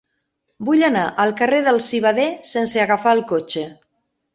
Vull 0.69 0.85
anar 0.87 1.03
al 1.25 1.35
carrer 1.43 1.61
del 1.69 1.79
Civader 1.91 2.29
sense 2.57 2.87
agafar 2.89 3.19
el 3.21 3.27
cotxe. 3.35 3.73